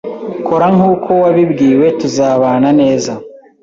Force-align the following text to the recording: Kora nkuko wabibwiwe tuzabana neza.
Kora 0.47 0.67
nkuko 0.75 1.09
wabibwiwe 1.23 1.87
tuzabana 1.99 2.69
neza. 2.79 3.11